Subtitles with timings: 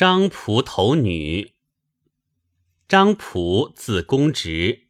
[0.00, 1.52] 张仆投女。
[2.88, 4.88] 张仆字公直，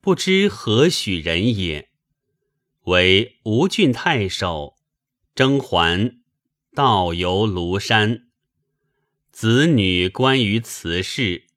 [0.00, 1.90] 不知何许人也。
[2.84, 4.78] 为吴郡太守，
[5.34, 6.22] 征还，
[6.74, 8.28] 道游庐山。
[9.30, 11.48] 子女关于此事，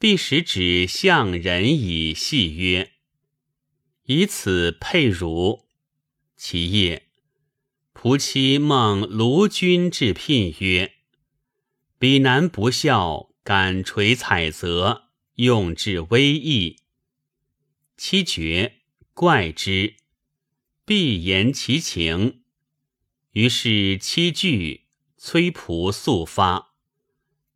[0.00, 2.90] 必使指向人以戏曰
[4.06, 5.68] ：“以此配汝。”
[6.36, 7.06] 其夜，
[7.94, 10.93] 仆妻梦卢君至聘曰
[11.98, 16.80] ：“彼男不孝，敢垂采泽，用至威义。”
[17.96, 18.80] 七绝
[19.14, 19.94] 怪之，
[20.84, 22.42] 必言其情。
[23.32, 26.74] 于是七句，催仆速发。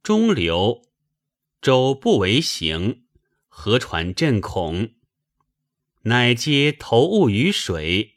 [0.02, 0.82] 中流，
[1.60, 3.02] 舟不为行，
[3.48, 4.94] 河船震恐，
[6.02, 8.14] 乃皆投物于水。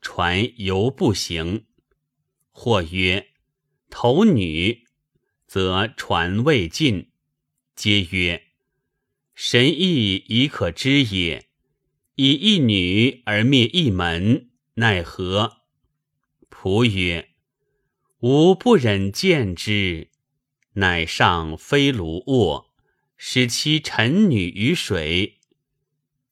[0.00, 1.66] 船犹不行，
[2.50, 3.28] 或曰
[3.90, 4.83] ：“投女，
[5.54, 7.10] 则传未尽。”
[7.76, 8.42] 皆曰
[9.36, 11.46] ：“神意已可知也。
[12.16, 15.58] 以一女而灭一门，奈何？”
[16.50, 17.28] 仆曰
[18.18, 20.08] ：“吾不忍见之，
[20.72, 22.74] 乃上飞卢卧，
[23.16, 25.38] 使其臣女于水。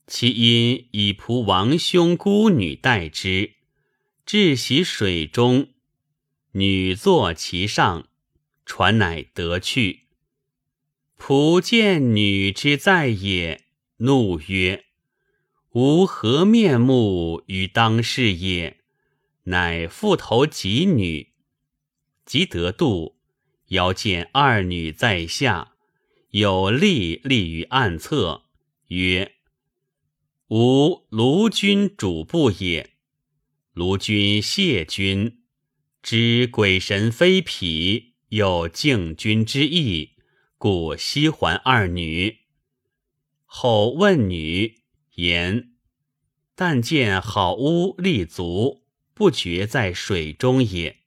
[0.09, 3.53] 其因以仆王兄孤女待之。”
[4.27, 5.69] 置洗水中，
[6.53, 8.09] 女坐其上，
[8.65, 10.07] 传乃得去。
[11.19, 13.65] 仆见女之在也，
[13.99, 14.87] 怒曰
[15.73, 18.79] ：“吾何面目于当世也？”
[19.45, 21.33] 乃复投己女。
[22.25, 23.19] 即得度，
[23.69, 25.73] 遥见二女在下，
[26.31, 28.45] 有吏立于案侧，
[28.89, 29.33] 曰
[30.51, 32.91] ：“吾卢君主簿也。”
[33.75, 35.43] 卢君谢君，
[36.03, 40.13] 知鬼神非匹，有敬君之意，
[40.57, 42.39] 故西还二女。
[43.45, 44.85] 后问女
[45.17, 45.73] 言
[46.57, 51.01] ：“但见好屋立足，不觉在水中也。”